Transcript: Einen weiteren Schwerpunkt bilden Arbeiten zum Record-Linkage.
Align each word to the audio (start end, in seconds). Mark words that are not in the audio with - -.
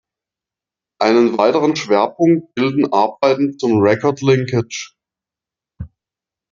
Einen 0.99 1.37
weiteren 1.37 1.75
Schwerpunkt 1.75 2.55
bilden 2.55 2.91
Arbeiten 2.91 3.59
zum 3.59 3.81
Record-Linkage. 3.83 4.93